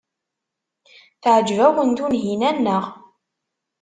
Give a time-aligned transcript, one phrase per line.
[1.23, 2.85] Teɛjeb-awen Tunhinan, naɣ?